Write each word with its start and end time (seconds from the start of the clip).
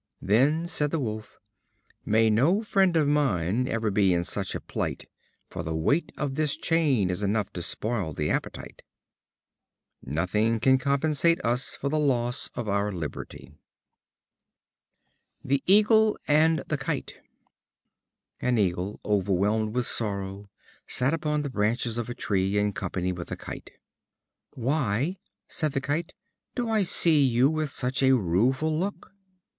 Then, 0.23 0.67
said 0.67 0.89
the 0.89 0.99
Wolf: 0.99 1.37
"May 2.05 2.31
no 2.31 2.63
friend 2.63 2.97
of 2.97 3.07
mine 3.07 3.67
ever 3.67 3.91
be 3.91 4.13
in 4.13 4.23
such 4.23 4.55
a 4.55 4.59
plight; 4.59 5.07
for 5.47 5.61
the 5.61 5.75
weight 5.75 6.11
of 6.17 6.33
this 6.33 6.57
chain 6.57 7.11
is 7.11 7.21
enough 7.21 7.53
to 7.53 7.61
spoil 7.61 8.11
the 8.11 8.31
appetite." 8.31 8.81
Nothing 10.01 10.59
can 10.59 10.79
compensate 10.79 11.39
us 11.45 11.75
for 11.75 11.87
the 11.89 11.99
loss 11.99 12.49
of 12.55 12.67
our 12.67 12.91
liberty. 12.91 13.53
The 15.45 15.61
Eagle 15.67 16.17
and 16.27 16.63
the 16.67 16.79
Kite. 16.79 17.21
An 18.39 18.57
Eagle, 18.57 18.99
overwhelmed 19.05 19.75
with 19.75 19.85
sorrow, 19.85 20.49
sat 20.87 21.13
upon 21.13 21.43
the 21.43 21.51
branches 21.51 21.99
of 21.99 22.09
a 22.09 22.15
tree, 22.15 22.57
in 22.57 22.73
company 22.73 23.11
with 23.11 23.29
a 23.31 23.37
Kite. 23.37 23.69
"Why," 24.55 25.19
said 25.47 25.73
the 25.73 25.81
Kite, 25.81 26.15
"do 26.55 26.67
I 26.69 26.81
see 26.81 27.23
you 27.23 27.51
with 27.51 27.69
such 27.69 28.01
a 28.01 28.13
rueful 28.17 28.75
look?" 28.75 29.13